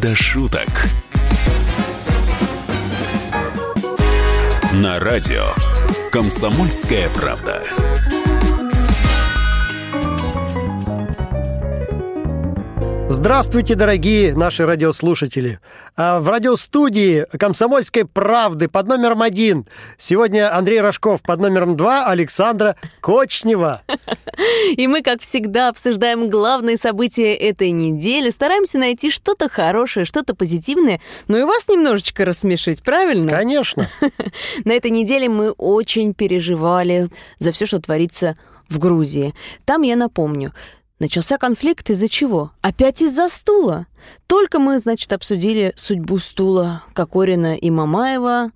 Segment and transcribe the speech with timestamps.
[0.00, 0.68] До шуток.
[4.74, 5.48] На радио
[6.10, 7.62] «Комсомольская правда».
[13.08, 15.60] Здравствуйте, дорогие наши радиослушатели.
[15.94, 19.66] А В радиостудии «Комсомольской правды» под номером один.
[19.98, 23.82] Сегодня Андрей Рожков под номером два, Александра Кочнева.
[24.78, 30.98] И мы, как всегда, обсуждаем главные события этой недели, стараемся найти что-то хорошее, что-то позитивное,
[31.28, 33.30] но и вас немножечко рассмешить, правильно?
[33.32, 33.90] Конечно.
[34.64, 38.34] На этой неделе мы очень переживали за все, что творится
[38.70, 39.34] в Грузии.
[39.66, 40.54] Там, я напомню,
[41.02, 42.52] Начался конфликт из-за чего?
[42.60, 43.88] Опять из-за стула.
[44.28, 48.52] Только мы, значит, обсудили судьбу стула Кокорина и Мамаева,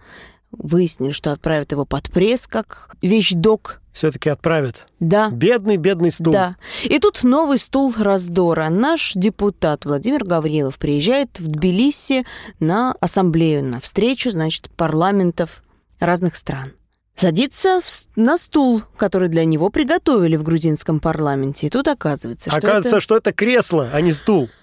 [0.53, 3.83] выяснили, что отправят его под пресс, как вещдок.
[3.93, 4.87] Все-таки отправят.
[5.01, 5.31] Да.
[5.31, 6.33] Бедный, бедный стул.
[6.33, 6.55] Да.
[6.85, 8.69] И тут новый стул раздора.
[8.69, 12.25] Наш депутат Владимир Гаврилов приезжает в Тбилиси
[12.61, 15.65] на ассамблею, на встречу, значит, парламентов
[15.99, 16.75] разных стран.
[17.17, 21.67] Садится в- на стул, который для него приготовили в грузинском парламенте.
[21.67, 23.01] И тут оказывается, что Оказывается, это...
[23.01, 24.51] что это кресло, а не стул.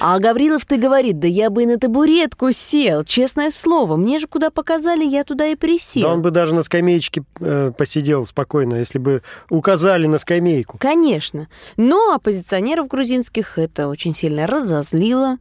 [0.00, 3.96] А Гаврилов-то говорит, да я бы и на табуретку сел, честное слово.
[3.96, 6.02] Мне же куда показали, я туда и присел.
[6.04, 10.78] Да он бы даже на скамеечке э, посидел спокойно, если бы указали на скамейку.
[10.78, 11.48] Конечно.
[11.76, 15.36] Но оппозиционеров грузинских это очень сильно разозлило.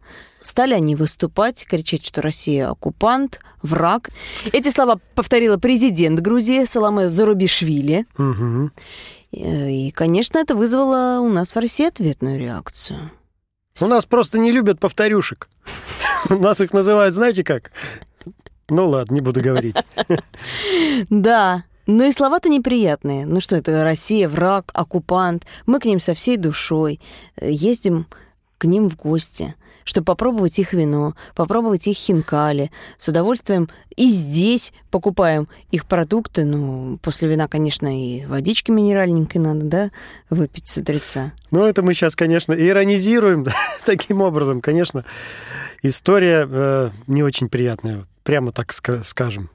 [0.50, 4.10] Стали они выступать, кричать, что Россия оккупант, враг.
[4.52, 8.08] Эти слова повторила президент Грузии Саламе Зарубишвили.
[9.32, 13.12] Э, И, конечно, это вызвало у нас в России ответную реакцию.
[13.80, 15.50] У нас просто не любят повторюшек.
[16.32, 17.72] У нас их называют, знаете как?
[18.70, 19.76] Ну ладно, не буду говорить.
[21.12, 23.28] Да, но и слова-то неприятные.
[23.28, 25.46] Ну что это, Россия, враг, оккупант.
[25.68, 27.00] Мы к ним со всей душой
[27.36, 28.08] э, ездим
[28.58, 29.54] к ним в гости,
[29.90, 32.70] чтобы попробовать их вино, попробовать их хинкали.
[33.00, 36.46] С удовольствием и здесь покупаем их продукты.
[36.46, 39.92] Ну, после вина, конечно, и водички минеральненькой надо, да,
[40.30, 41.32] выпить с утреца.
[41.50, 43.48] Ну, это мы сейчас, конечно, иронизируем
[43.86, 44.62] таким образом.
[44.62, 45.06] Конечно,
[45.82, 49.50] история э, не очень приятная, прямо так ска- скажем.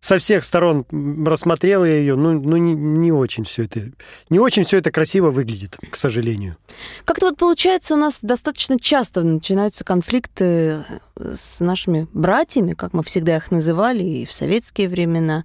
[0.00, 0.86] Со всех сторон
[1.26, 3.90] рассмотрел я ее, ну, ну не, не очень все это,
[4.30, 6.56] не очень все это красиво выглядит, к сожалению.
[7.04, 13.02] Как-то вот получается, у нас достаточно часто начинаются конфликты э, с нашими братьями, как мы
[13.02, 15.44] всегда их называли, и в советские времена.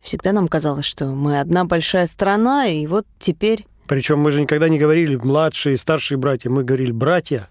[0.00, 3.66] Всегда нам казалось, что мы одна большая страна, и вот теперь...
[3.88, 7.48] Причем мы же никогда не говорили младшие, старшие братья, мы говорили братья.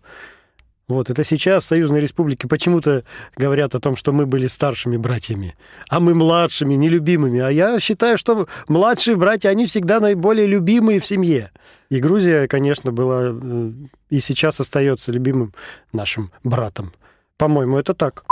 [0.88, 3.04] Вот, это сейчас в Союзной Республике почему-то
[3.36, 5.58] говорят о том, что мы были старшими братьями,
[5.90, 7.42] а мы младшими, нелюбимыми.
[7.42, 11.52] А я считаю, что младшие братья, они всегда наиболее любимые в семье.
[11.90, 13.72] И Грузия, конечно, была э,
[14.10, 15.54] и сейчас остается любимым
[15.92, 16.94] нашим братом.
[17.38, 18.24] По-моему, это так.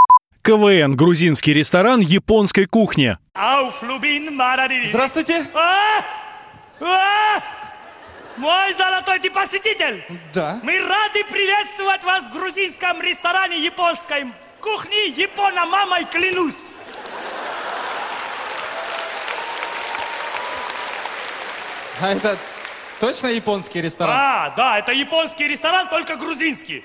[0.41, 3.17] КВН «Грузинский ресторан японской кухни».
[3.33, 4.85] Ауф, Лубин, Марари.
[4.85, 5.45] Здравствуйте.
[8.37, 10.03] Мой золотой ты посетитель!
[10.33, 10.59] Да.
[10.61, 16.55] Мы рады приветствовать вас в грузинском ресторане японской кухни Япона мамой клянусь!
[22.01, 22.37] А это
[22.99, 24.13] точно японский ресторан?
[24.17, 26.83] А, да, это японский ресторан, только грузинский.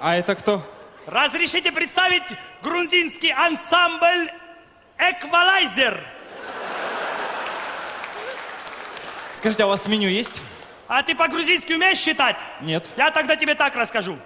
[0.00, 0.62] А это кто?
[1.06, 2.28] Разрешите представить
[2.62, 4.30] грузинский ансамбль
[4.98, 6.17] «Эквалайзер».
[9.38, 10.42] Скажите, а у вас меню есть?
[10.88, 12.34] А ты по-грузински умеешь считать?
[12.60, 12.88] Нет.
[12.96, 14.18] Я тогда тебе так расскажу.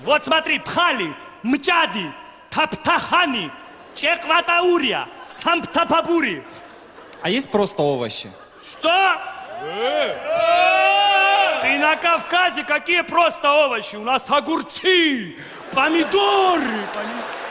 [0.00, 2.12] Вот смотри, пхали, мчади,
[2.50, 3.50] таптахани,
[3.94, 6.42] чекватаурия, самптапабури.
[7.22, 8.30] А есть просто овощи?
[8.70, 9.16] Что?
[11.62, 13.96] Ты на Кавказе какие просто овощи?
[13.96, 15.36] У нас огурцы,
[15.72, 16.84] помидоры.
[16.92, 17.43] пони-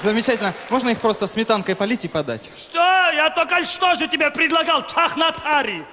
[0.00, 0.54] Замечательно.
[0.70, 2.50] Можно их просто сметанкой полить и подать?
[2.56, 2.78] Что?
[3.12, 5.84] Я только что же тебе предлагал чахнатари.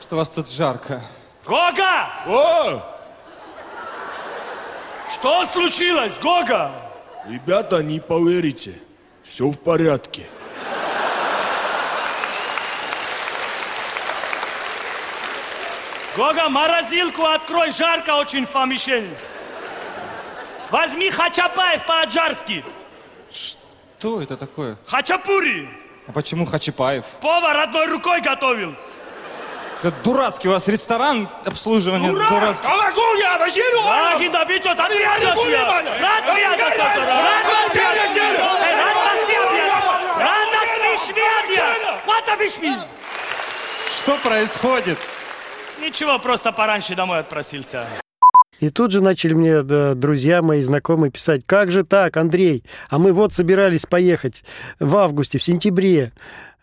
[0.00, 1.00] Что у вас тут жарко.
[1.44, 2.10] Гога!
[2.26, 2.82] О,
[5.14, 6.72] Что случилось, Гога?
[7.26, 8.74] ребята, не поверите.
[9.24, 10.24] Все в порядке.
[16.16, 19.16] Гога, морозилку открой, жарко очень в помещении.
[20.70, 22.64] Возьми хачапаев по-аджарски.
[23.30, 24.76] Что это такое?
[24.86, 25.68] Хачапури.
[26.06, 27.04] А почему Хачапаев?
[27.20, 28.74] Повар одной рукой готовил.
[29.80, 32.10] Это дурацкий у вас ресторан обслуживания.
[32.10, 32.68] Дурацкий.
[42.38, 42.72] Обишь ми.
[43.86, 44.98] Что происходит?
[45.80, 47.86] Ничего, просто пораньше домой отпросился.
[48.60, 52.98] И тут же начали мне да, друзья мои, знакомые писать, как же так, Андрей, а
[52.98, 54.44] мы вот собирались поехать
[54.80, 56.12] в августе, в сентябре,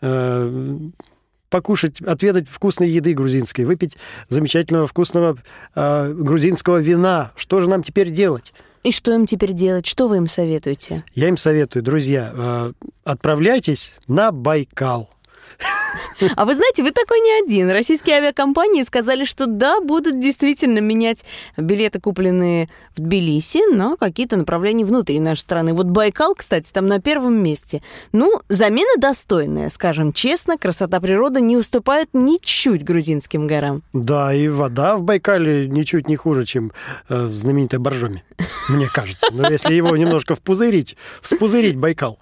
[0.02, 0.78] э,
[1.48, 3.96] покушать, отведать вкусной еды грузинской, выпить
[4.28, 5.38] замечательного вкусного
[5.74, 7.32] э, грузинского вина.
[7.34, 8.52] Что же нам теперь делать?
[8.82, 9.86] И что им теперь делать?
[9.86, 11.02] Что вы им советуете?
[11.14, 12.72] Я им советую, друзья, э,
[13.04, 15.08] отправляйтесь на Байкал.
[16.36, 17.70] А вы знаете, вы такой не один.
[17.70, 21.24] Российские авиакомпании сказали, что да, будут действительно менять
[21.56, 25.74] билеты, купленные в Тбилиси, на какие-то направления внутри нашей страны.
[25.74, 27.82] Вот Байкал, кстати, там на первом месте.
[28.12, 30.56] Ну, замена достойная, скажем честно.
[30.56, 33.82] Красота природы не уступает ничуть грузинским горам.
[33.92, 36.72] Да, и вода в Байкале ничуть не хуже, чем
[37.08, 38.24] э, в знаменитой Боржоме,
[38.68, 39.26] мне кажется.
[39.32, 42.18] Но если его немножко впузырить, вспузырить Байкал.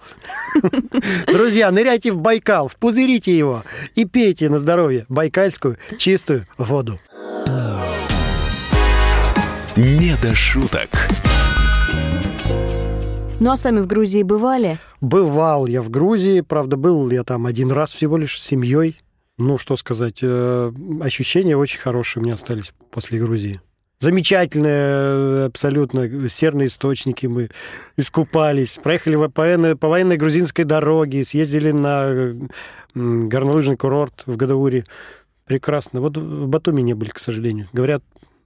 [1.27, 3.54] Друзья, ныряйте в Байкал, впузырите его
[3.95, 6.99] и пейте на здоровье байкальскую чистую воду.
[9.75, 10.89] «Не до шуток».
[13.39, 14.77] Ну а сами в Грузии бывали?
[15.01, 18.97] Бывал я в Грузии, правда, был я там один раз всего лишь с семьей.
[19.37, 20.71] Ну, что сказать, э,
[21.01, 23.59] ощущения очень хорошие у меня остались после Грузии.
[23.99, 27.27] Замечательные э, абсолютно серные источники.
[27.27, 27.49] Мы
[27.95, 32.33] искупались, проехали по военной, по военной грузинской дороге, съездили на э,
[32.93, 34.85] горнолыжный курорт в Гадауре.
[35.45, 36.01] Прекрасно.
[36.01, 37.69] Вот в Батуми не были, к сожалению.
[37.71, 38.03] Говорят,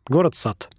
[0.07, 0.69] город-сад.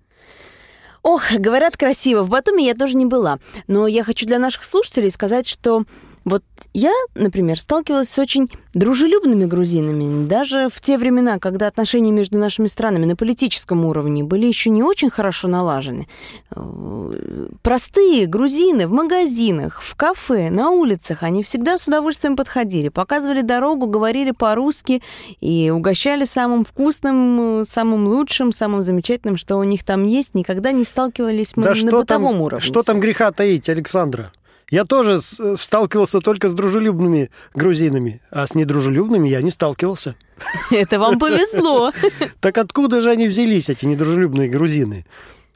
[1.02, 2.22] Ох, говорят красиво.
[2.22, 3.38] В Батуми я тоже не была.
[3.66, 5.84] Но я хочу для наших слушателей сказать, что
[6.30, 10.28] вот я, например, сталкивалась с очень дружелюбными грузинами.
[10.28, 14.82] Даже в те времена, когда отношения между нашими странами на политическом уровне были еще не
[14.84, 16.06] очень хорошо налажены.
[16.54, 23.42] Э, Простые грузины в магазинах, в кафе, на улицах, они всегда с удовольствием подходили, показывали
[23.42, 25.02] дорогу, говорили по-русски
[25.40, 30.36] и угощали самым вкусным, э, самым лучшим, самым замечательным, что у них там есть.
[30.36, 32.64] Никогда не сталкивались мы да на бытовом там, уровне.
[32.64, 34.32] что там греха таить, Александра?
[34.70, 40.14] Я тоже э, сталкивался только с дружелюбными грузинами, а с недружелюбными я не сталкивался.
[40.70, 41.92] Это вам повезло.
[42.40, 45.04] Так откуда же они взялись, эти недружелюбные грузины?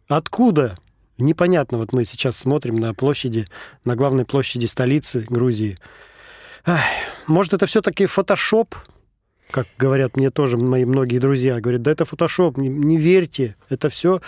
[0.09, 0.77] Откуда?
[1.17, 1.79] Непонятно.
[1.79, 3.47] Вот мы сейчас смотрим на площади,
[3.85, 5.79] на главной площади столицы Грузии.
[7.27, 8.75] Может, это все-таки фотошоп?
[9.51, 11.61] Как говорят мне тоже мои многие друзья.
[11.61, 13.57] Говорят, да это фотошоп, не, не верьте.
[13.69, 14.21] Это все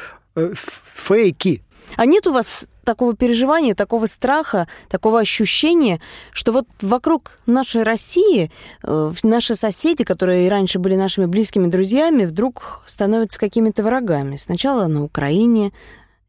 [0.54, 1.62] фейки.
[1.96, 6.00] А нет у вас такого переживания, такого страха, такого ощущения,
[6.32, 8.50] что вот вокруг нашей России
[8.82, 14.36] э, наши соседи, которые раньше были нашими близкими друзьями, вдруг становятся какими-то врагами.
[14.36, 15.72] Сначала на Украине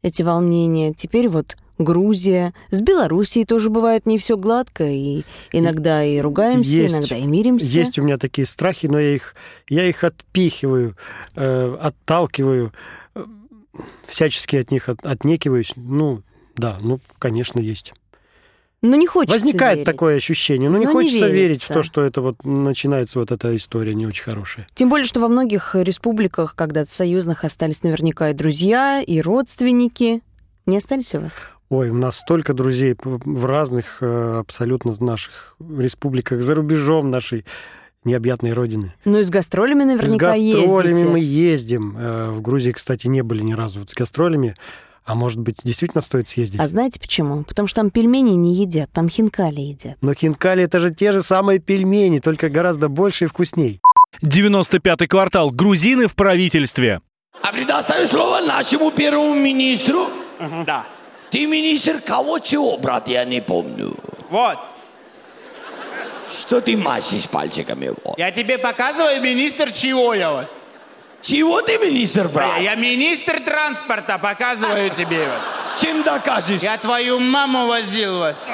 [0.02, 2.54] эти волнения, теперь вот Грузия.
[2.72, 5.22] С Белоруссией тоже бывает не все гладко, и
[5.52, 6.96] иногда и ругаемся, Есть.
[6.96, 7.66] иногда и миримся.
[7.66, 9.36] Есть у меня такие страхи, но я их,
[9.68, 10.96] я их отпихиваю,
[11.36, 12.72] э, отталкиваю,
[13.14, 13.24] э,
[14.08, 15.72] всячески от них от- отнекиваюсь.
[15.76, 16.22] Ну,
[16.58, 17.94] да, ну, конечно, есть.
[18.80, 19.86] Но не хочется Возникает верить.
[19.86, 23.32] такое ощущение, но не Но не хочется верить в то, что это вот начинается вот
[23.32, 24.68] эта история не очень хорошая.
[24.74, 30.22] Тем более, что во многих республиках, когда-то союзных, остались наверняка и друзья, и родственники.
[30.66, 31.32] Не остались у вас?
[31.70, 37.44] Ой, у нас столько друзей в разных э, абсолютно наших республиках, за рубежом нашей
[38.04, 38.94] необъятной родины.
[39.04, 41.08] Ну и с гастролями с наверняка гастролями ездите.
[41.10, 41.96] мы ездим.
[41.98, 43.80] Э, В Грузии, кстати, не были ни разу.
[43.80, 44.54] Вот с гастролями,
[45.08, 46.60] а может быть, действительно стоит съездить?
[46.60, 47.42] А знаете почему?
[47.42, 49.96] Потому что там пельмени не едят, там хинкали едят.
[50.02, 53.80] Но хинкали это же те же самые пельмени, только гораздо больше и вкусней.
[54.22, 55.50] 95-й квартал.
[55.50, 57.00] Грузины в правительстве.
[57.40, 60.08] А предоставлю слово нашему первому министру.
[60.66, 60.84] Да.
[61.30, 63.96] Ты министр кого чего, брат, я не помню.
[64.28, 64.58] Вот.
[66.38, 67.94] Что ты машешь пальчиками?
[68.04, 68.18] Вот.
[68.18, 70.57] Я тебе показываю, министр чего я вот.
[71.22, 72.60] Чего ты министр, брат?
[72.60, 75.80] Я министр транспорта, показываю тебе вот.
[75.80, 76.62] Чем докажешь?
[76.62, 78.44] Я твою маму возил вас.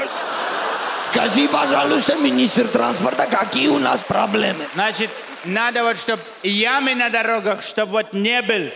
[1.10, 4.66] Скажи, пожалуйста, министр транспорта, какие у нас проблемы?
[4.74, 5.10] Значит,
[5.44, 8.70] надо вот, чтобы ямы на дорогах, чтобы вот не был.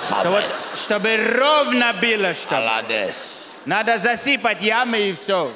[0.00, 0.44] Что вот, Красавец.
[0.76, 2.62] чтобы ровно было, чтобы.
[2.62, 3.14] Молодец.
[3.66, 5.50] Надо засыпать ямы и все.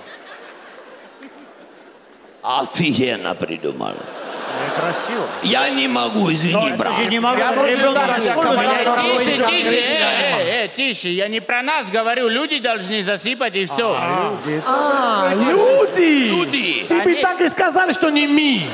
[2.43, 3.95] Офигенно придумал.
[4.81, 5.27] Красиво.
[5.43, 6.97] Я не могу, извини, брат.
[6.97, 7.11] Тише,
[9.47, 9.99] тише, э,
[10.39, 11.09] э, э, тише.
[11.09, 12.29] Я не про нас говорю.
[12.29, 13.97] Люди должны засыпать и все.
[14.67, 16.29] А, люди!
[16.29, 18.69] Люди, Ты бы так и сказали, что не ми.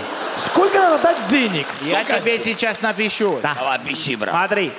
[0.46, 1.66] Сколько надо дать денег?
[1.82, 3.38] Я тебе сейчас напишу.
[3.42, 4.34] давай пиши, брат.
[4.34, 4.72] Смотри.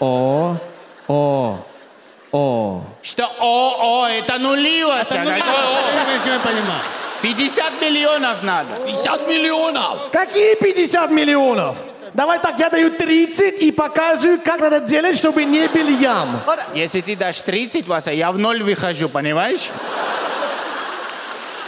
[0.00, 0.56] О,
[1.08, 1.58] о,
[2.32, 2.82] о.
[3.02, 5.06] Что о, о, это нули у вас.
[5.10, 7.01] а какое о?
[7.22, 8.74] 50 миллионов надо.
[8.84, 10.10] 50 миллионов.
[10.10, 11.76] Какие 50 миллионов?
[12.14, 16.28] Давай так, я даю 30 и показываю, как надо делать, чтобы не был ям.
[16.74, 19.70] Если ты дашь 30, Вася, я в ноль выхожу, понимаешь?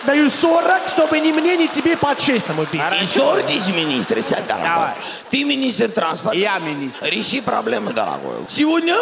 [0.04, 2.82] Даю 40, чтобы ни мне, ни тебе по-честному бить.
[3.00, 4.68] И ссоритесь, министр, сядь, дорогой.
[4.68, 4.94] Давай.
[5.30, 6.36] Ты министр транспорта.
[6.36, 7.06] Я министр.
[7.06, 8.44] Реши проблему, дорогой.
[8.50, 8.96] Сегодня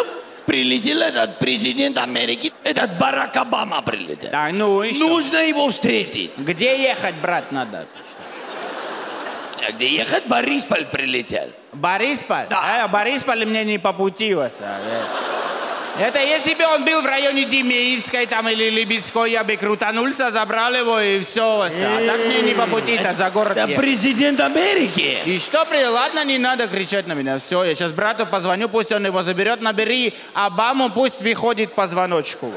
[0.45, 4.29] прилетел этот президент Америки, этот Барак Обама прилетел.
[4.31, 5.07] Да, ну и что?
[5.07, 6.31] Нужно его встретить.
[6.37, 7.85] Где ехать, брат, надо?
[9.65, 10.25] А Где ехать?
[10.27, 11.49] Борисполь прилетел.
[11.71, 12.47] Борисполь?
[12.49, 12.83] Да.
[12.85, 14.77] Э, Борисполь мне не по пути, Вася.
[14.85, 15.03] э.
[15.99, 20.73] Это если бы он был в районе Демеевской там или Либецкой, я бы крутанулся, забрал
[20.73, 21.61] его и все.
[21.61, 25.19] А так мне не по пути, это за город Это президент Америки.
[25.25, 25.85] И что, при...
[25.85, 27.37] ладно, не надо кричать на меня.
[27.37, 32.51] Все, я сейчас брату позвоню, пусть он его заберет, набери Обаму, пусть выходит по звоночку.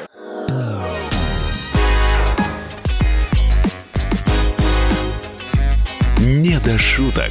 [6.18, 7.30] «Не до шуток».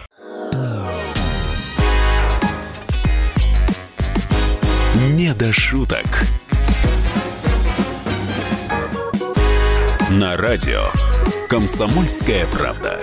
[5.51, 6.05] Шуток.
[10.11, 10.85] На радио
[11.49, 12.99] «Комсомольская правда».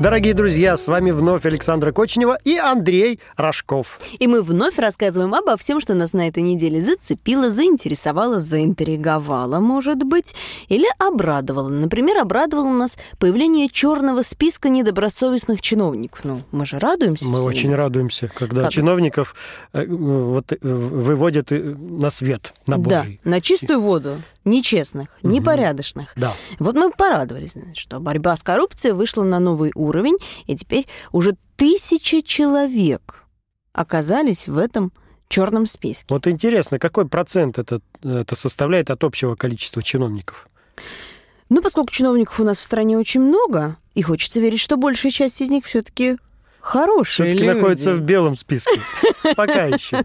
[0.00, 3.98] Дорогие друзья, с вами вновь Александра Кочнева и Андрей Рожков.
[4.20, 10.04] И мы вновь рассказываем обо всем, что нас на этой неделе зацепило, заинтересовало, заинтриговало, может
[10.04, 10.36] быть,
[10.68, 11.68] или обрадовало.
[11.68, 16.20] Например, обрадовало нас появление черного списка недобросовестных чиновников.
[16.22, 17.26] Ну, мы же радуемся.
[17.26, 18.70] Мы все очень радуемся, когда Как?
[18.70, 19.34] чиновников
[19.72, 23.20] э, вот, э, выводят э, на свет, на Да, Божий.
[23.24, 24.22] на чистую воду.
[24.48, 26.12] Нечестных, непорядочных.
[26.16, 26.34] Да.
[26.58, 32.22] Вот мы порадовались, что борьба с коррупцией вышла на новый уровень, и теперь уже тысяча
[32.22, 33.24] человек
[33.72, 34.92] оказались в этом
[35.28, 36.06] черном списке.
[36.08, 40.48] Вот интересно, какой процент это, это составляет от общего количества чиновников?
[41.50, 45.40] Ну, поскольку чиновников у нас в стране очень много, и хочется верить, что большая часть
[45.40, 46.18] из них все-таки
[46.60, 47.56] хорошие Все-таки люди.
[47.56, 48.80] находится в белом списке.
[49.36, 50.04] Пока еще.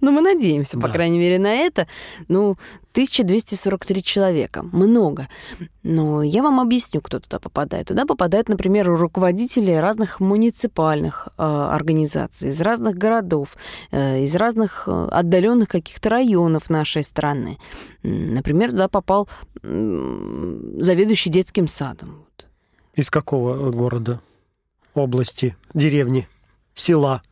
[0.00, 1.88] Ну, мы надеемся, по крайней мере, на это.
[2.28, 2.56] Ну,
[2.92, 4.62] 1243 человека.
[4.72, 5.28] Много.
[5.82, 7.86] Но я вам объясню, кто туда попадает.
[7.86, 13.56] Туда попадают, например, руководители разных муниципальных э, организаций, из разных городов,
[13.90, 17.58] э, из разных отдаленных каких-то районов нашей страны.
[18.02, 19.28] Например, туда попал
[19.62, 22.26] м, заведующий детским садом.
[22.94, 24.20] Из какого города?
[24.94, 26.28] Области, деревни,
[26.74, 27.22] села?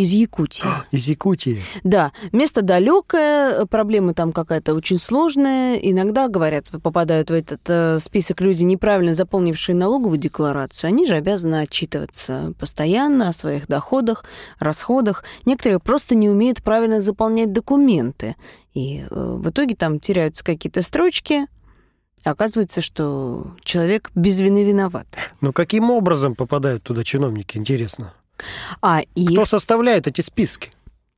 [0.00, 0.66] Из Якутии.
[0.92, 1.62] Из Якутии.
[1.84, 5.74] Да, место далекое, проблема там какая-то очень сложная.
[5.74, 10.88] Иногда, говорят, попадают в этот э, список люди, неправильно заполнившие налоговую декларацию.
[10.88, 14.24] Они же обязаны отчитываться постоянно о своих доходах,
[14.58, 15.22] расходах.
[15.44, 18.36] Некоторые просто не умеют правильно заполнять документы.
[18.72, 21.46] И э, в итоге там теряются какие-то строчки.
[22.24, 25.08] Оказывается, что человек без вины виноват.
[25.42, 28.14] Ну, каким образом попадают туда чиновники, интересно?
[28.82, 30.72] А и Кто составляет эти списки?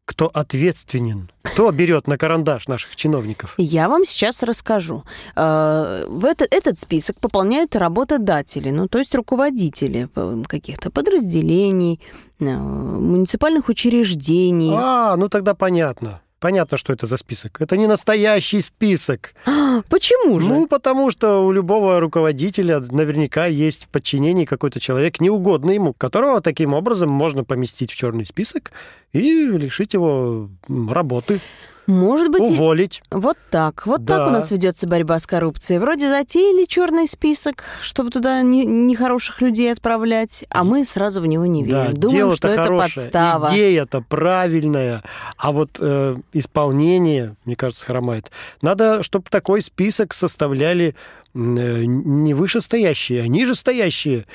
[0.05, 1.31] Кто ответственен?
[1.43, 3.55] Кто берет на карандаш наших чиновников?
[3.57, 5.05] Я вам сейчас расскажу.
[5.37, 12.01] Э, В этот, этот список пополняют работодатели, ну, то есть руководители э, каких-то подразделений,
[12.41, 14.75] э, муниципальных учреждений.
[14.77, 16.21] А, ну тогда понятно.
[16.43, 17.61] Понятно, что это за список.
[17.61, 19.35] Это не настоящий список.
[19.89, 20.49] Почему же?
[20.49, 26.41] Ну, потому что у любого руководителя наверняка есть в подчинении какой-то человек, неугодный ему, которого
[26.41, 28.73] таким образом можно поместить в черный список
[29.13, 31.39] и лишить его работы,
[31.87, 33.03] Может быть, и- уволить.
[33.11, 33.87] вот так.
[33.87, 34.19] Вот Да.
[34.19, 35.79] так у нас ведется борьба с коррупцией.
[35.81, 41.45] Вроде затеяли черный список, чтобы туда не- нехороших людей отправлять, а мы сразу в него
[41.47, 41.95] не верим.
[41.95, 43.49] Да, Думаем, что это хорошее, подстава.
[43.51, 45.03] идея-то правильная,
[45.37, 48.31] а вот э, исполнение, мне кажется, хромает.
[48.61, 50.95] Надо, чтобы такой список составляли
[51.35, 51.39] э,
[51.85, 54.27] не вышестоящие, а нижестоящие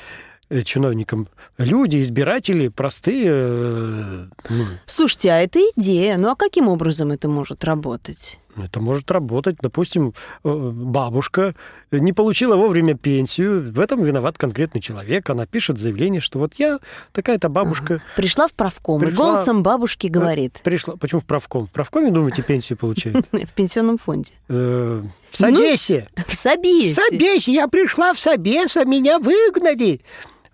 [0.64, 1.28] чиновникам
[1.58, 3.26] люди, избиратели, простые.
[3.28, 6.16] э, ну, Слушайте, а это идея.
[6.16, 8.40] Ну а каким образом это может работать?
[8.56, 9.56] Это может работать.
[9.62, 11.54] Допустим, э, бабушка
[11.92, 13.72] не получила вовремя пенсию.
[13.72, 15.30] В этом виноват конкретный человек.
[15.30, 16.80] Она пишет заявление, что вот я
[17.12, 18.02] такая-то бабушка.
[18.16, 20.60] Пришла в правком и Пришла- голосом бабушки говорит.
[20.64, 20.96] Пришла.
[20.96, 21.66] Почему в правком?
[21.68, 23.26] В правкоме, думаете, пенсию получают?
[23.32, 24.32] В пенсионном фонде.
[24.48, 26.08] Э, В Собесе.
[26.26, 27.00] В Собесе.
[27.00, 27.52] В Собесе.
[27.52, 30.00] Я пришла в Собес, а меня выгнали.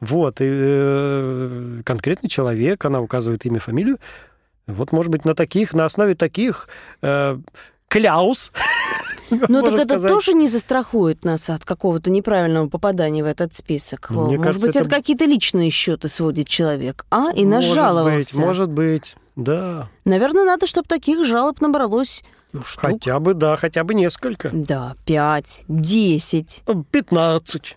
[0.04, 0.40] Вот.
[0.40, 3.98] И э, конкретный человек, она указывает имя, фамилию.
[4.66, 6.68] Вот, может быть, на таких, на основе таких
[7.02, 7.38] э,
[7.88, 8.52] кляус.
[9.30, 10.10] Ну, так это сказать.
[10.10, 14.10] тоже не застрахует нас от какого-то неправильного попадания в этот список.
[14.10, 17.32] Мне Может кажется, быть, это- это какие-то личные счеты сводит человек, а?
[17.34, 18.36] И нас Может жаловался.
[18.36, 19.88] быть, может быть, да.
[20.04, 22.82] Наверное, надо, чтобы таких жалоб набралось ну, штук.
[22.82, 24.50] Хотя бы, да, хотя бы несколько.
[24.52, 26.62] Да, пять, десять.
[26.90, 27.74] 15.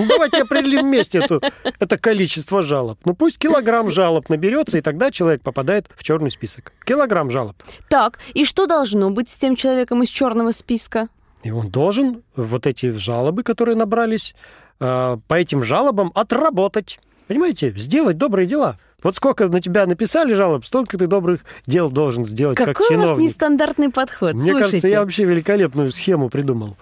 [0.00, 1.40] Ну, давайте определим вместе эту,
[1.78, 2.98] это количество жалоб.
[3.04, 6.72] Ну, пусть килограмм жалоб наберется, и тогда человек попадает в черный список.
[6.84, 7.56] Килограмм жалоб.
[7.88, 11.08] Так, и что должно быть с тем человеком из черного списка?
[11.42, 14.34] И он должен вот эти жалобы, которые набрались,
[14.80, 17.00] э, по этим жалобам отработать.
[17.28, 17.72] Понимаете?
[17.76, 18.78] Сделать добрые дела.
[19.02, 22.98] Вот сколько на тебя написали жалоб, столько ты добрых дел должен сделать как Какой у
[22.98, 23.28] вас чиновник.
[23.30, 24.34] нестандартный подход?
[24.34, 24.64] Мне Слушайте.
[24.64, 26.76] кажется, я вообще великолепную схему придумал.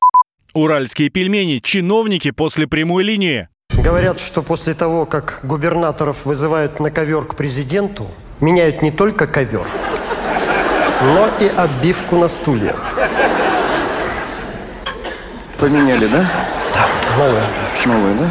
[0.54, 1.58] Уральские пельмени.
[1.58, 3.48] Чиновники после прямой линии.
[3.70, 9.66] Говорят, что после того, как губернаторов вызывают на ковер к президенту, меняют не только ковер,
[11.02, 12.94] но и обивку на стульях.
[15.58, 16.26] Поменяли, да?
[17.16, 17.46] Новая.
[17.86, 18.30] Новые, да?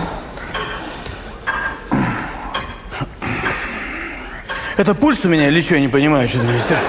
[4.75, 6.83] Это пульс у меня или что, я не понимаю, что-то мне сердце.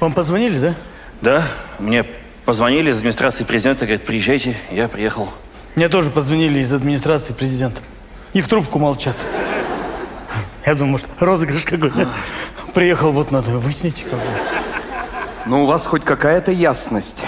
[0.00, 0.74] Вам позвонили, да?
[1.20, 1.44] Да,
[1.78, 2.04] мне
[2.44, 5.28] позвонили из администрации президента, говорят, приезжайте, я приехал.
[5.74, 7.80] Мне тоже позвонили из администрации президента.
[8.32, 9.16] И в трубку молчат.
[10.66, 12.08] Я думаю, может, розыгрыш какой-то.
[12.72, 14.04] Приехал, вот надо выяснить.
[14.04, 14.26] Как бы.
[15.46, 17.18] Ну, у вас хоть какая-то ясность.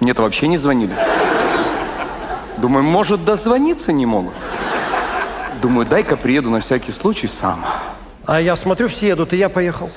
[0.00, 0.94] Мне-то вообще не звонили.
[2.58, 4.34] Думаю, может, дозвониться не могут.
[5.62, 7.64] Думаю, дай-ка приеду на всякий случай сам.
[8.26, 9.90] А я смотрю, все едут, и я поехал.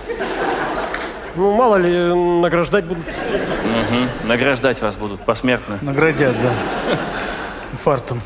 [1.36, 3.06] Ну, мало ли, награждать будут.
[3.08, 4.28] Угу.
[4.28, 5.78] Награждать вас будут посмертно.
[5.82, 6.52] Наградят, да.
[7.72, 8.22] Инфарктом.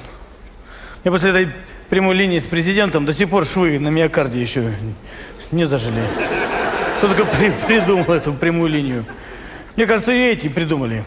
[1.03, 1.49] Я после этой
[1.89, 4.71] прямой линии с президентом до сих пор швы на миокарде еще
[5.51, 6.01] не зажили.
[6.97, 9.05] Кто только при- придумал эту прямую линию?
[9.75, 11.03] Мне кажется, и эти придумали.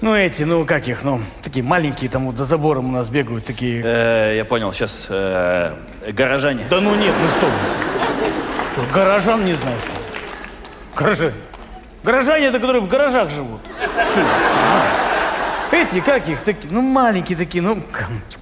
[0.00, 3.44] Ну, эти, ну, как их, ну, такие маленькие, там вот за забором у нас бегают,
[3.44, 3.82] такие...
[3.84, 5.74] Э, я понял, сейчас э,
[6.08, 6.64] горожане.
[6.68, 7.52] Да ну нет, ну что вы.
[8.72, 10.01] Что, горожан не знаю, что ли?
[10.94, 11.34] Горожане.
[12.02, 13.60] Горожане это которые в гаражах живут.
[15.70, 17.82] Эти, как их, такие, ну маленькие такие, ну,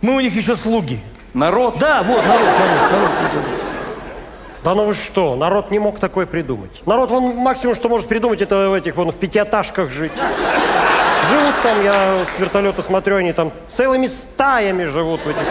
[0.02, 1.00] мы у них еще слуги.
[1.32, 1.78] Народ?
[1.78, 3.44] Да, вот, народ, народ, народ.
[4.64, 6.82] Да ну вы что, народ не мог такое придумать.
[6.86, 10.12] Народ, вон максимум, что может придумать, это в этих вон в пятиэтажках жить.
[11.30, 15.44] Живут там, я с вертолета смотрю, они там целыми стаями живут в этих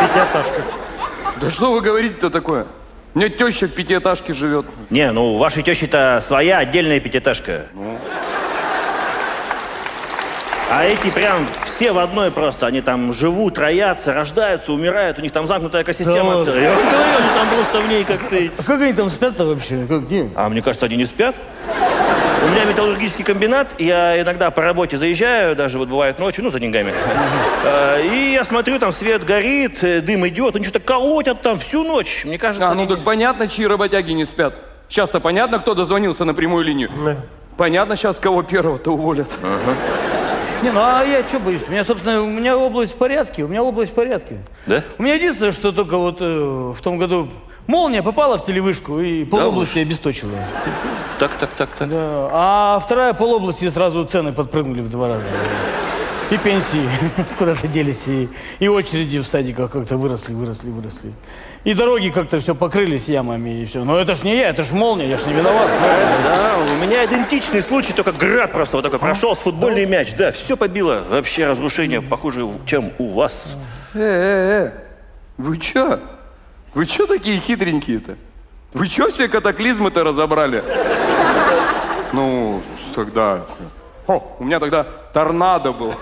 [0.00, 0.64] пятиэтажках.
[1.36, 2.66] Да что вы говорите-то такое?
[3.16, 4.66] У меня теща в пятиэтажке живет.
[4.90, 7.62] Не, ну у вашей тещи-то своя отдельная пятиэтажка.
[10.70, 12.66] А эти прям все в одной просто.
[12.66, 15.18] Они там живут, роятся, рождаются, умирают.
[15.18, 16.62] У них там замкнутая экосистема Да целая.
[16.64, 18.50] Я вам говорю, они там просто в ней как ты.
[18.58, 19.86] А как они там спят-то вообще?
[19.88, 20.28] Как, где?
[20.34, 21.36] А мне кажется, они не спят.
[22.46, 26.60] У меня металлургический комбинат, я иногда по работе заезжаю, даже вот бывает ночью, ну, за
[26.60, 26.92] деньгами.
[27.64, 31.82] Э, И я смотрю, там свет горит, э, дым идет, они что-то колотят там всю
[31.82, 32.22] ночь.
[32.24, 34.54] Мне кажется, А, ну они- так понятно, чьи работяги не спят.
[34.88, 36.90] Сейчас-то понятно, кто дозвонился на прямую линию?
[37.56, 39.28] Понятно сейчас, кого первого-то уволят.
[40.66, 41.62] Не, ну а я что боюсь?
[41.68, 44.38] У меня, собственно, у меня область в порядке, у меня область в порядке.
[44.66, 44.82] Да?
[44.98, 46.24] У меня единственное, что только вот э,
[46.76, 47.30] в том году
[47.68, 50.32] молния попала в телевышку и полобласти обесточила.
[51.20, 51.88] Так, так, так, так.
[51.88, 52.28] Да.
[52.32, 55.22] А вторая полобласти сразу цены подпрыгнули в два раза.
[56.28, 56.88] И пенсии
[57.38, 61.12] куда-то делись, и, и очереди в садиках как-то выросли, выросли, выросли.
[61.62, 63.84] И дороги как-то все покрылись ямами, и все.
[63.84, 65.68] Но это ж не я, это ж молния, я ж не виноват.
[66.24, 70.14] Да, у меня идентичный случай, только град просто вот такой прошел с футбольный мяч.
[70.16, 71.04] Да, все побило.
[71.08, 73.54] Вообще разрушение похуже, чем у вас.
[73.94, 74.72] Э-э-э,
[75.38, 76.00] вы чё?
[76.74, 78.16] Вы чё такие хитренькие-то?
[78.74, 80.64] Вы чё все катаклизмы-то разобрали?
[82.12, 82.62] Ну,
[82.94, 83.46] тогда...
[84.06, 85.94] О, у меня тогда торнадо был.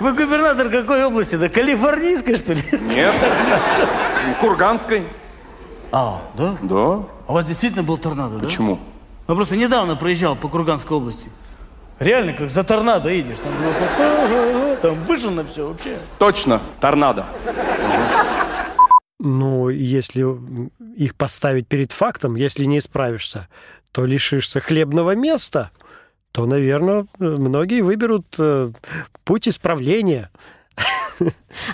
[0.00, 1.36] Вы губернатор какой области?
[1.36, 2.62] Да калифорнийской, что ли?
[2.72, 3.14] Нет.
[4.38, 5.04] Курганской.
[5.90, 6.56] А, да?
[6.60, 6.74] Да.
[6.74, 8.44] А у вас действительно был торнадо, да?
[8.44, 8.80] Почему?
[9.26, 11.30] Я просто недавно проезжал по Курганской области.
[11.98, 13.38] Реально, как за торнадо едешь.
[13.38, 15.96] Там, просто там выжжено все вообще.
[16.18, 17.24] Точно, торнадо.
[19.18, 20.26] Ну, если
[20.96, 23.48] их поставить перед фактом, если не исправишься,
[23.92, 25.70] то лишишься хлебного места,
[26.32, 28.72] то, наверное, многие выберут э,
[29.24, 30.30] путь исправления.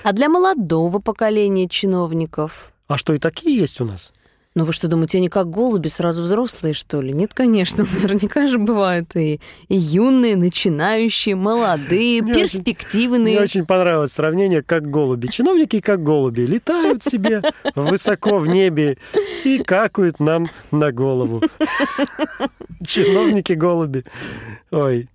[0.03, 2.73] А для молодого поколения чиновников?
[2.89, 4.13] А что, и такие есть у нас?
[4.59, 7.13] Ну вы что, думаете, они как голуби, сразу взрослые, что ли?
[7.13, 13.37] Нет, конечно, наверняка же бывают и, и юные, начинающие, молодые, Мне перспективные.
[13.37, 15.29] Мне очень понравилось сравнение, как голуби.
[15.29, 17.41] Чиновники, как голуби, летают себе
[17.77, 18.99] высоко в небе
[19.45, 21.41] и какают нам на голову.
[22.85, 24.03] Чиновники голуби.
[24.73, 25.09] Ой,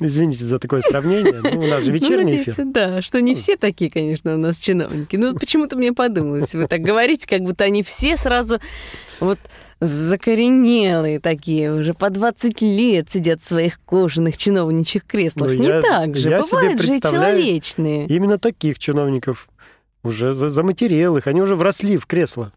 [0.00, 1.40] извините за такое сравнение.
[1.42, 2.54] Ну, у нас же вечерний ну, эфир.
[2.58, 5.16] надеюсь, Да, что не все такие, конечно, у нас чиновники.
[5.16, 8.58] Ну, почему-то мне подумалось, вы так говорите, как будто они все сразу
[9.20, 9.38] вот
[9.80, 15.50] закоренелые такие, уже по 20 лет сидят в своих кожаных чиновничьих креслах.
[15.50, 18.06] Ну, не я- так же, я себе бывают же и представляю человечные.
[18.06, 19.48] Именно таких чиновников.
[20.02, 22.52] Уже за- заматерел их, они уже вросли в кресло.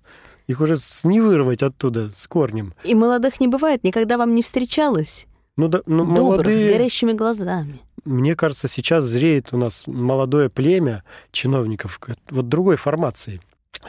[0.48, 2.74] Их уже не вырвать оттуда с корнем.
[2.84, 5.28] И молодых не бывает, никогда вам не встречалось.
[5.56, 6.60] Ну, да, ну, Добрых, молодые...
[6.60, 7.80] с горящими глазами.
[8.06, 13.40] Мне кажется, сейчас зреет у нас молодое племя чиновников вот другой формации.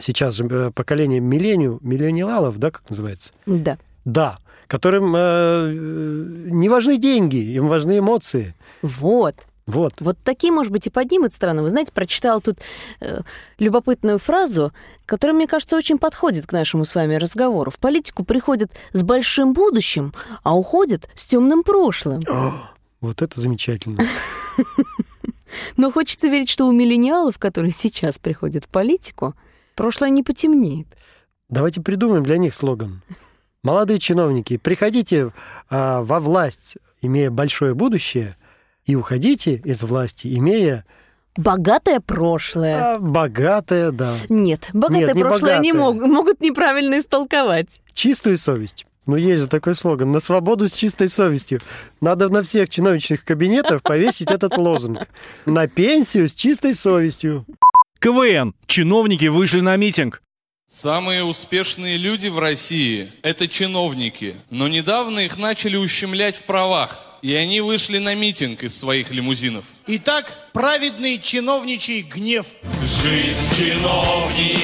[0.01, 3.33] Сейчас же э, поколение миллениум, миллениалов, да, как называется?
[3.47, 3.79] Да.
[4.05, 8.55] Да, которым э, э, не важны деньги, им важны эмоции.
[8.83, 9.35] Вот.
[9.67, 9.95] Вот.
[10.01, 11.63] Вот такие, может быть, и поднимут страну.
[11.63, 12.59] Вы знаете, прочитала тут
[13.01, 13.21] э,
[13.59, 14.73] любопытную фразу,
[15.07, 17.71] которая, мне кажется, очень подходит к нашему с вами разговору.
[17.71, 22.21] В политику приходят с большим будущим, а уходят с темным прошлым.
[23.01, 24.01] Вот это замечательно.
[25.77, 29.35] Но хочется верить, что у миллениалов, которые сейчас приходят в политику,
[29.77, 30.89] прошлое не потемнеет.
[31.49, 33.03] Давайте придумаем для них слоган.
[33.63, 35.33] Молодые чиновники, приходите
[35.71, 38.37] а, во власть, имея большое будущее,
[38.87, 40.85] и уходите из власти, имея
[41.37, 42.95] Богатое прошлое.
[42.95, 45.95] а, богатое, да, Нет, богатое Нет, не прошлое они богатое.
[46.01, 47.81] мог- могут неправильно истолковать.
[47.93, 48.87] чистую совесть.
[49.07, 50.13] Ну, есть же такой слоган.
[50.13, 51.61] На свободу с чистой совестью.
[52.01, 55.09] Надо на всех чиновничных кабинетах повесить этот лозунг.
[55.45, 57.45] На пенсию с чистой совестью.
[57.99, 58.55] КВН.
[58.67, 60.23] Чиновники вышли на митинг.
[60.77, 64.35] Самые успешные люди в России– это чиновники.
[64.51, 66.99] Но недавно их начали ущемлять в правах.
[67.23, 69.67] И они вышли на митинг из своих лимузинов.
[69.87, 72.47] Итак, праведный чиновничий гнев.
[72.83, 74.64] Жизнь чиновника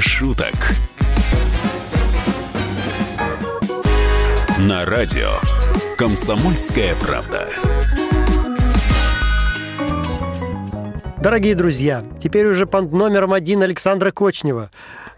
[0.00, 0.54] Шуток.
[4.60, 5.32] На радио
[5.98, 7.46] «Комсомольская правда».
[11.22, 14.70] Дорогие друзья, теперь уже под номером один Александра Кочнева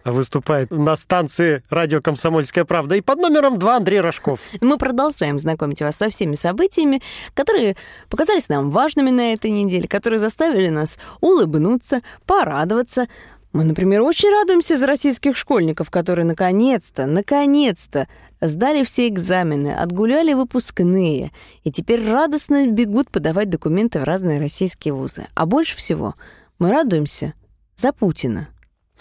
[0.04, 2.96] выступает на станции радио «Комсомольская правда».
[2.96, 4.40] И под номером два Андрей Рожков.
[4.60, 7.00] Мы продолжаем знакомить вас со всеми событиями,
[7.34, 7.76] которые
[8.10, 13.06] показались нам важными на этой неделе, которые заставили нас улыбнуться, порадоваться.
[13.52, 18.08] Мы, например, очень радуемся за российских школьников, которые наконец-то, наконец-то
[18.40, 25.26] сдали все экзамены, отгуляли выпускные и теперь радостно бегут подавать документы в разные российские вузы.
[25.34, 26.14] А больше всего
[26.58, 27.34] мы радуемся
[27.76, 28.48] за Путина.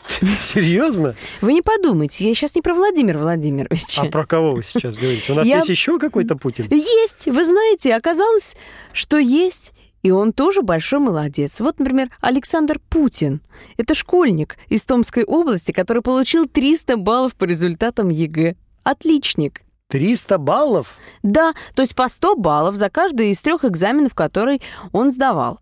[0.40, 1.16] Серьезно?
[1.40, 4.02] Вы не подумайте, я сейчас не про Владимира Владимировича.
[4.02, 5.32] А про кого вы сейчас говорите?
[5.32, 6.68] У нас Я- есть еще какой-то Путин?
[6.70, 8.58] Есть, вы знаете, оказалось,
[8.92, 11.60] что есть, и он тоже большой молодец.
[11.60, 13.42] Вот, например, Александр Путин.
[13.78, 18.56] Это школьник из Томской области, который получил 300 баллов по результатам ЕГЭ.
[18.84, 19.62] отличник.
[19.90, 20.96] 300 баллов?
[21.22, 24.62] Да, то есть по 100 баллов за каждый из трех экзаменов, который
[24.94, 25.60] он сдавал.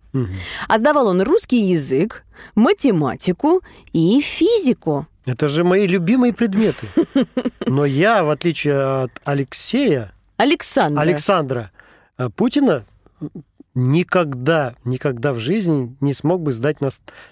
[0.67, 2.25] А сдавал он русский язык,
[2.55, 5.07] математику и физику.
[5.25, 6.87] Это же мои любимые предметы.
[7.65, 11.01] Но я, в отличие от Алексея, Александра.
[11.01, 11.71] Александра
[12.17, 12.85] э, Путина,
[13.79, 16.89] никогда, никогда в жизни не смог бы сдать на,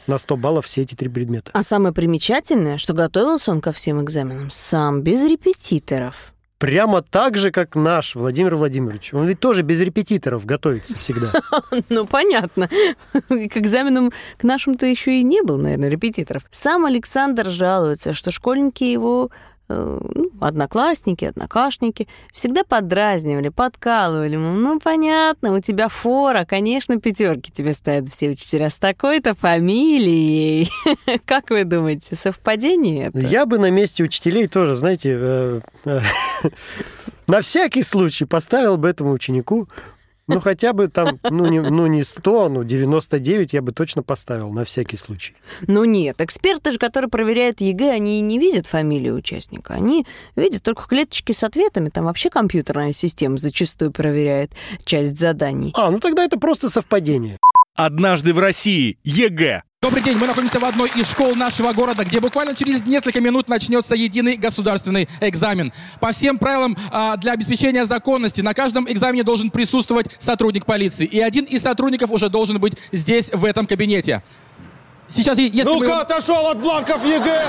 [0.08, 1.52] на 100 баллов все эти три предмета.
[1.54, 6.34] А самое примечательное, что готовился он ко всем экзаменам сам, без репетиторов.
[6.58, 9.14] Прямо так же, как наш Владимир Владимирович.
[9.14, 11.32] Он ведь тоже без репетиторов готовится всегда.
[11.90, 12.68] Ну, понятно.
[12.68, 16.44] К экзаменам к нашим-то еще и не был, наверное, репетиторов.
[16.50, 19.30] Сам Александр жалуется, что школьники его
[19.70, 24.36] э, ну, одноклассники, однокашники всегда подразнивали, подкалывали.
[24.36, 30.70] Ну, понятно, у тебя фора, конечно, пятерки тебе ставят все учителя с такой-то фамилией.
[31.26, 33.20] Как вы думаете, совпадение это?
[33.20, 36.00] Я бы на месте учителей тоже, знаете, э, э,
[37.28, 39.68] на всякий случай поставил бы этому ученику,
[40.28, 44.52] ну, хотя бы там, ну не, ну, не 100, ну, 99 я бы точно поставил
[44.52, 45.36] на всякий случай.
[45.68, 49.74] Ну нет, эксперты же, которые проверяют ЕГЭ, они и не видят фамилию участника.
[49.74, 51.90] Они видят только клеточки с ответами.
[51.90, 54.52] Там вообще компьютерная система зачастую проверяет
[54.86, 55.74] часть заданий.
[55.76, 57.38] А, ну тогда это просто совпадение.
[57.76, 58.98] Однажды в России.
[59.04, 59.64] ЕГЭ.
[59.88, 63.48] Добрый день, мы находимся в одной из школ нашего города, где буквально через несколько минут
[63.48, 65.72] начнется единый государственный экзамен.
[66.02, 71.06] По всем правилам а, для обеспечения законности на каждом экзамене должен присутствовать сотрудник полиции.
[71.06, 74.24] И один из сотрудников уже должен быть здесь, в этом кабинете.
[75.08, 77.42] Сейчас, если мы- Ну-ка, отошел от бланков ЕГЭ!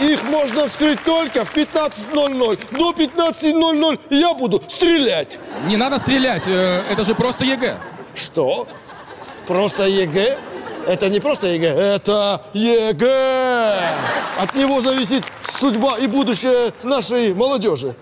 [0.00, 2.58] Их можно вскрыть только в 15.00.
[2.72, 5.38] До 15.00 я буду стрелять.
[5.68, 7.78] Не надо стрелять, э, это же просто ЕГЭ.
[8.16, 8.66] Что?
[9.46, 10.36] Просто ЕГЭ?
[10.88, 13.94] Это не просто ЕГЭ, это ЕГЭ!
[14.40, 15.22] От него зависит
[15.60, 17.94] судьба и будущее нашей молодежи.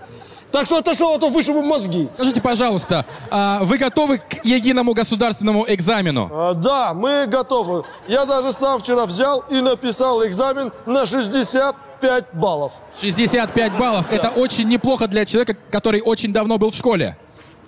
[0.52, 2.08] Так что отошел, а то вышибу мозги.
[2.14, 6.30] Скажите, пожалуйста, а вы готовы к единому государственному экзамену?
[6.32, 7.82] А, да, мы готовы.
[8.06, 12.74] Я даже сам вчера взял и написал экзамен на 65 баллов.
[13.00, 14.06] 65 баллов.
[14.12, 17.16] Это очень неплохо для человека, который очень давно был в школе.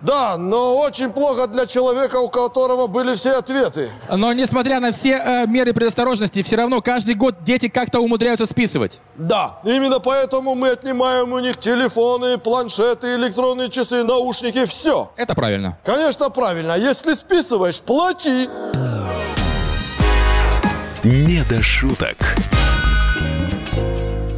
[0.01, 3.91] Да, но очень плохо для человека, у которого были все ответы.
[4.09, 9.01] Но несмотря на все э, меры предосторожности, все равно каждый год дети как-то умудряются списывать.
[9.17, 15.11] Да, именно поэтому мы отнимаем у них телефоны, планшеты, электронные часы, наушники, все.
[15.17, 15.79] Это правильно.
[15.85, 16.77] Конечно, правильно.
[16.79, 18.49] Если списываешь, плати.
[21.03, 22.17] Не до шуток.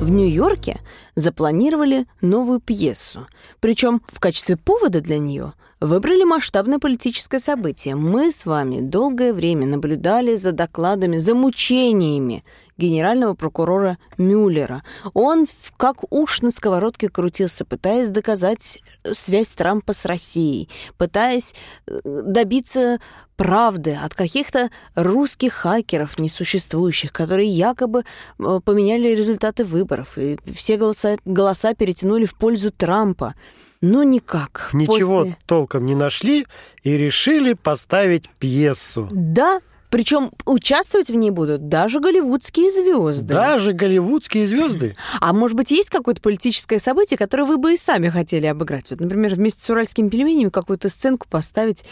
[0.01, 0.81] В Нью-Йорке
[1.17, 3.27] запланировали новую пьесу.
[3.61, 7.95] Причем в качестве повода для нее выбрали масштабное политическое событие.
[7.95, 12.45] Мы с вами долгое время наблюдали за докладами, за мучениями
[12.77, 14.83] генерального прокурора Мюллера.
[15.15, 15.47] Он
[15.77, 21.55] как уж на сковородке крутился, пытаясь доказать связь Трампа с Россией, пытаясь
[21.87, 22.99] э, добиться
[23.37, 28.05] правды от каких-то русских хакеров несуществующих, которые якобы
[28.39, 33.35] э, поменяли результаты выборов, и все голоса, голоса перетянули в пользу Трампа.
[33.81, 34.71] Но никак.
[34.75, 36.47] Ничего После- толком не нашли
[36.83, 39.09] и решили поставить пьесу.
[39.11, 43.33] Да, причем участвовать в ней будут даже голливудские звезды.
[43.33, 44.97] Даже голливудские звезды.
[45.21, 48.91] А может быть, есть какое-то политическое событие, которое вы бы и сами хотели обыграть?
[48.91, 51.85] Вот, например, вместе с уральскими пельменями какую-то сценку поставить,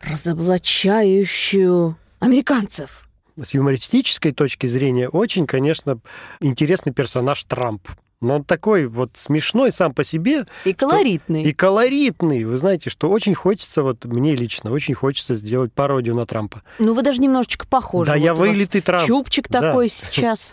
[0.00, 3.08] разоблачающую американцев.
[3.40, 5.98] С юмористической точки зрения очень, конечно,
[6.40, 7.86] интересный персонаж Трамп.
[8.24, 10.46] Но он такой вот смешной сам по себе.
[10.64, 11.42] И колоритный.
[11.44, 12.44] И колоритный.
[12.44, 16.62] Вы знаете, что очень хочется, вот мне лично, очень хочется сделать пародию на Трампа.
[16.78, 18.10] Ну, вы даже немножечко похожи.
[18.10, 19.06] Да, Вот я вылитый Трамп.
[19.06, 19.60] Чубчик Да.
[19.60, 20.52] такой сейчас.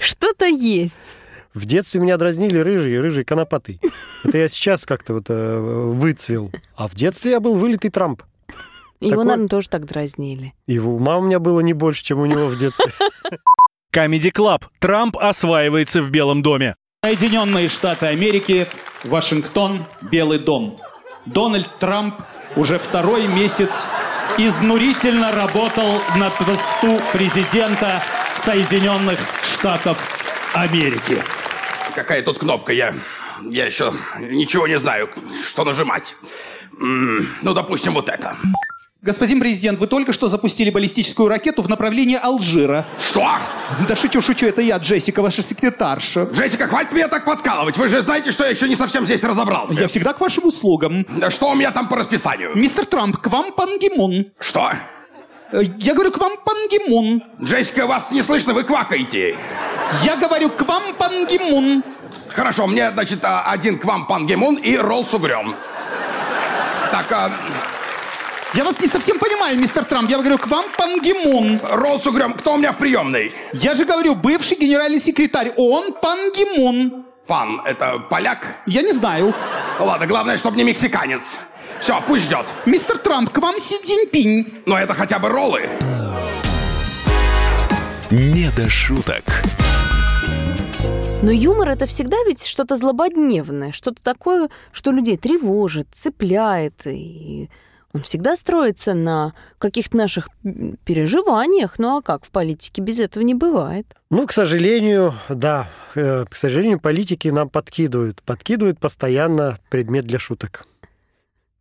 [0.00, 1.16] Что-то есть.
[1.54, 3.80] В детстве меня дразнили рыжий, рыжий конопатый.
[4.22, 6.50] Это я сейчас как-то вот э, выцвел.
[6.76, 8.22] А в детстве я был вылитый Трамп.
[9.00, 10.54] Его, Такой- наверное, тоже так дразнили.
[10.66, 12.92] И ума у меня было не больше, чем у него в детстве.
[13.94, 14.62] Comedy Club.
[14.80, 16.76] Трамп осваивается в Белом доме.
[17.04, 18.66] Соединенные Штаты Америки,
[19.04, 20.78] Вашингтон, Белый дом.
[21.26, 22.14] Дональд Трамп
[22.56, 23.86] уже второй месяц
[24.36, 28.02] изнурительно работал на посту президента
[28.34, 29.98] Соединенных Штатов
[30.54, 31.22] Америки.
[31.94, 32.72] Какая тут кнопка?
[32.72, 32.94] Я,
[33.42, 35.10] я еще ничего не знаю,
[35.46, 36.14] что нажимать.
[36.72, 38.36] Ну, допустим, вот это.
[39.00, 42.84] Господин президент, вы только что запустили баллистическую ракету в направлении Алжира.
[43.00, 43.28] Что?
[43.86, 46.24] Да шучу, шучу, это я, Джессика, ваша секретарша.
[46.32, 47.76] Джессика, хватит меня так подкалывать.
[47.76, 49.74] Вы же знаете, что я еще не совсем здесь разобрался.
[49.80, 51.06] Я всегда к вашим услугам.
[51.10, 52.56] Да Что у меня там по расписанию?
[52.56, 54.26] Мистер Трамп, к вам Пан Ги Мун.
[54.40, 54.72] Что?
[55.52, 57.22] Э, Я говорю, к вам Пан Ги Мун.
[57.40, 59.38] Джессика, вас не слышно, вы квакаете.
[60.02, 61.84] Я говорю, к вам Пан Ги Мун.
[62.30, 65.54] хорошо, мне, значит, а, один к вам пан Гимун и ролл с угрем.
[66.90, 67.30] Так, а,
[68.54, 70.08] Я вас не совсем понимаю, мистер Трамп.
[70.08, 71.60] Я говорю, к вам Пан Ги Мун.
[71.70, 73.32] ролл с угрем, кто у меня в приемной?
[73.52, 75.52] Я же говорю, бывший генеральный секретарь.
[75.58, 77.04] Он Пан Ги Мун.
[77.26, 78.62] Пан, это поляк?
[78.64, 79.34] Я не знаю.
[79.78, 81.36] Ладно, главное, чтобы не мексиканец.
[81.78, 82.46] Все, пусть ждет.
[82.64, 84.62] Мистер Трамп, к вам Си Цзиньпинь.
[84.64, 85.68] Но это хотя бы роллы.
[88.10, 89.24] Не до шуток.
[91.22, 96.86] Но юмор это всегда ведь что-то злободневное, что-то такое, что людей тревожит, цепляет.
[96.86, 97.50] И
[97.94, 100.28] он всегда строится на каких-то наших
[100.84, 101.78] переживаниях.
[101.78, 103.86] Ну а как, в политике без этого не бывает.
[104.10, 108.22] Ну, к сожалению, да, э, к сожалению, политики нам подкидывают.
[108.22, 110.66] Подкидывают постоянно предмет для шуток.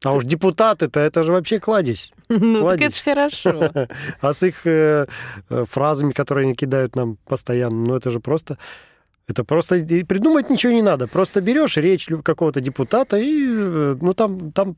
[0.04, 2.14] А уж депутаты-то, это же вообще кладезь.
[2.30, 2.88] Ну, так Кладезь.
[2.88, 3.88] это ж хорошо.
[4.22, 5.06] А с их э,
[5.50, 8.58] э, фразами, которые они кидают нам постоянно, ну это же просто...
[9.30, 11.08] Это просто придумать ничего не надо.
[11.08, 13.36] Просто берешь речь какого-то депутата, и
[14.00, 14.78] ну там, там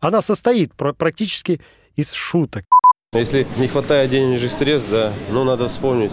[0.00, 1.60] она состоит пр- практически
[1.96, 2.64] из шуток.
[3.12, 6.12] Если не хватает денежных средств, да, ну надо вспомнить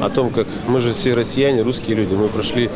[0.00, 2.68] о том, как мы же все россияне, русские люди, мы прошли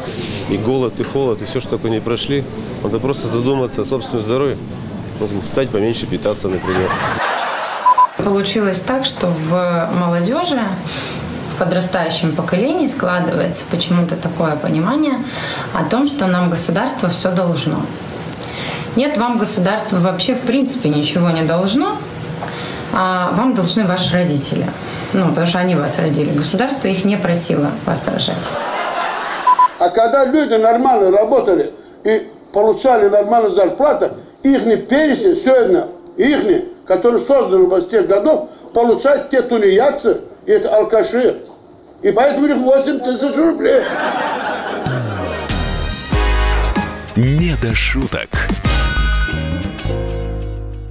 [0.49, 2.45] и голод, и холод, и все, что такое не прошли.
[2.83, 4.57] Надо просто задуматься о собственном здоровье,
[5.19, 6.91] ну, стать поменьше питаться, например.
[8.17, 10.63] Получилось так, что в молодежи,
[11.55, 15.19] в подрастающем поколении складывается почему-то такое понимание
[15.75, 17.85] о том, что нам государство все должно.
[18.97, 21.99] Нет, вам государство вообще в принципе ничего не должно,
[22.95, 24.65] а вам должны ваши родители.
[25.13, 26.31] Ну, потому что они вас родили.
[26.31, 28.35] Государство их не просило вас рожать.
[29.79, 31.73] А когда люди нормально работали
[32.05, 39.43] и получали нормальную зарплату, их пенсии сегодня, их, которые созданы в тех годов, получают те
[39.43, 41.37] тунеядцы и это алкаши.
[42.01, 43.83] И поэтому у них 8 тысяч рублей.
[47.17, 48.29] Не до шуток.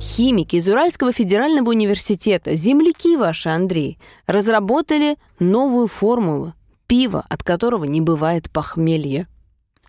[0.01, 6.53] Химики из Уральского федерального университета, земляки ваши, Андрей, разработали новую формулу
[6.87, 9.27] пива, от которого не бывает похмелья.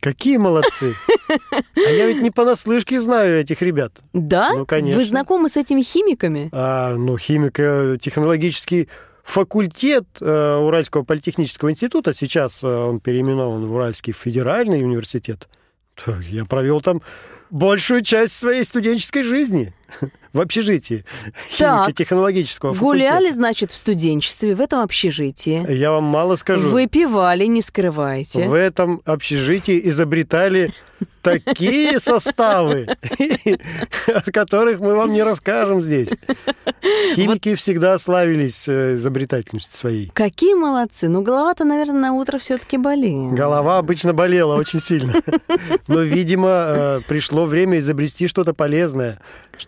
[0.01, 0.95] Какие молодцы!
[1.75, 3.93] А я ведь не понаслышке знаю этих ребят.
[4.13, 4.53] Да?
[4.53, 5.01] Ну, конечно.
[5.01, 6.51] Вы знакомы с этими химиками?
[6.53, 8.89] А, ну, химико-технологический
[9.25, 15.49] факультет э, Уральского политехнического института, сейчас э, он переименован в Уральский федеральный университет.
[16.05, 17.03] То Я провел там
[17.51, 19.73] большую часть своей студенческой жизни
[20.33, 21.05] в общежитии
[21.59, 23.35] Так, химико-технологического Гуляли, факультета.
[23.35, 25.71] значит, в студенчестве, в этом общежитии.
[25.73, 26.69] Я вам мало скажу.
[26.69, 28.49] Выпивали, не скрывайте.
[28.49, 30.73] В этом общежитии изобретали
[31.23, 32.87] такие составы,
[34.07, 36.09] от которых мы вам не расскажем здесь.
[37.15, 40.11] Химики всегда славились э, изобретательностью своей.
[40.15, 41.09] Какие молодцы.
[41.09, 43.33] Ну, голова-то, наверное, на утро все-таки болеет.
[43.33, 45.15] Голова обычно болела очень сильно.
[45.89, 49.19] Но, видимо, э, пришло время изобрести что-то полезное,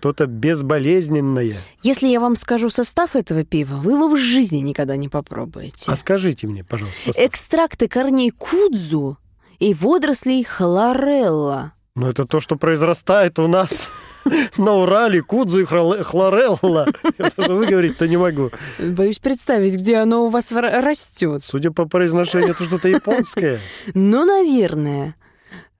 [0.09, 1.59] что-то безболезненное.
[1.83, 5.93] Если я вам скажу состав этого пива, вы его в жизни никогда не попробуете.
[5.93, 7.27] А скажите мне, пожалуйста, состав.
[7.27, 9.19] Экстракты корней кудзу
[9.59, 11.73] и водорослей хлорелла.
[11.95, 13.91] Ну, это то, что произрастает у нас
[14.57, 16.87] на Урале, кудзу и хлорелла.
[17.19, 18.51] Это же выговорить-то не могу.
[18.79, 21.45] Боюсь представить, где оно у вас растет.
[21.45, 23.61] Судя по произношению, это что-то японское.
[23.93, 25.17] Ну, наверное.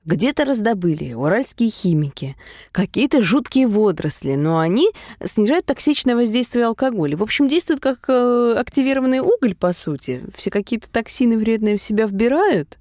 [0.09, 2.35] Где-то раздобыли уральские химики
[2.73, 4.89] какие-то жуткие водоросли, но они
[5.23, 7.15] снижают токсичное воздействие алкоголя.
[7.15, 10.23] В общем, действуют как э, активированный уголь, по сути.
[10.35, 12.79] Все какие-то токсины вредные в себя вбирают,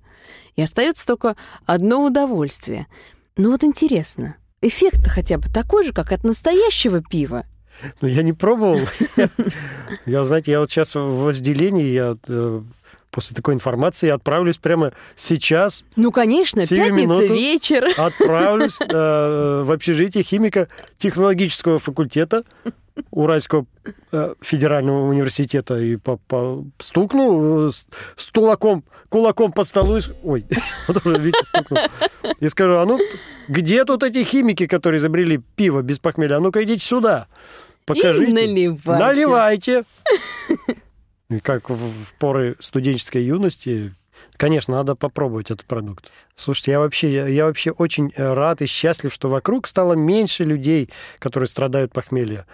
[0.56, 1.36] и остается только
[1.66, 2.88] одно удовольствие.
[3.36, 7.44] Ну вот интересно, эффект-то хотя бы такой же, как от настоящего пива?
[8.00, 8.80] Ну, я не пробовал.
[10.06, 12.62] Я, знаете, я вот сейчас в возделении, я э,
[13.12, 15.84] после такой информации отправлюсь прямо сейчас.
[15.96, 17.88] Ну, конечно, пятница, минуту вечер.
[17.98, 22.44] Отправлюсь э, в общежитие химико-технологического факультета
[23.12, 23.66] Уральского
[24.12, 29.98] э, федерального университета и по, по- стукну э, с, тулаком, кулаком по столу.
[29.98, 30.46] и Ой,
[30.88, 31.80] вот уже, видите, стукнул.
[32.40, 33.00] И скажу, а ну,
[33.48, 36.38] где тут эти химики, которые изобрели пиво без похмелья?
[36.38, 37.28] А ну-ка, идите сюда.
[37.86, 38.34] Покажите.
[38.34, 39.04] наливайте.
[39.04, 39.84] Наливайте.
[41.44, 43.94] Как в, поры студенческой юности,
[44.38, 46.10] конечно, надо попробовать этот продукт.
[46.36, 50.90] Слушайте, я вообще, я, вообще очень э, рад и счастлив, что вокруг стало меньше людей,
[51.20, 52.46] которые страдают похмелья.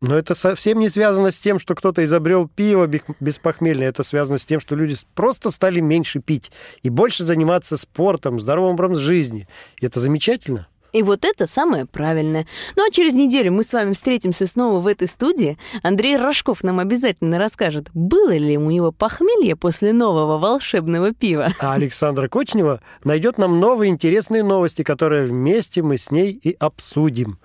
[0.00, 3.88] Но это совсем не связано с тем, что кто-то изобрел пиво без похмелья.
[3.88, 6.52] Это связано с тем, что люди просто стали меньше пить
[6.82, 9.48] и больше заниматься спортом, здоровым образом жизни.
[9.80, 10.68] И это замечательно.
[10.92, 12.46] И вот это самое правильное.
[12.76, 15.58] Ну а через неделю мы с вами встретимся снова в этой студии.
[15.82, 21.48] Андрей Рожков нам обязательно расскажет, было ли у него похмелье после нового волшебного пива.
[21.60, 27.38] А Александра Кочнева найдет нам новые интересные новости, которые вместе мы с ней и обсудим.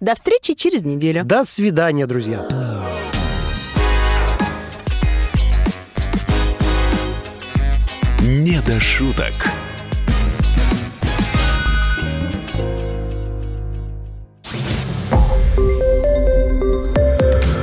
[0.00, 1.24] До встречи через неделю.
[1.24, 2.46] До свидания, друзья.
[8.22, 9.32] Не до шуток.